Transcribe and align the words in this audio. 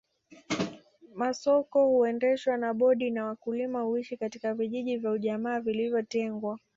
Masoko 1.15 1.77
kuendeshwa 1.91 2.57
na 2.57 2.73
bodi 2.73 3.11
na 3.11 3.25
wakulima 3.25 3.85
kuishi 3.85 4.17
katika 4.17 4.53
vijiji 4.53 4.97
vya 4.97 5.11
ujamaa 5.11 5.59
vilivyotengwa 5.59 6.59